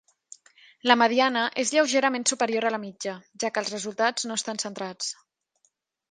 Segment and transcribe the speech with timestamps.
[0.91, 3.13] La mediana és lleugerament superior a la mitja,
[3.43, 5.11] ja que els resultats no estan centrats.